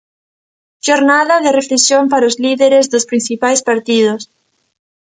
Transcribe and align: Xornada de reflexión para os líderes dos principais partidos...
Xornada 0.85 1.35
de 1.45 1.51
reflexión 1.59 2.03
para 2.11 2.29
os 2.29 2.39
líderes 2.45 2.85
dos 2.93 3.07
principais 3.11 3.61
partidos... 3.69 4.21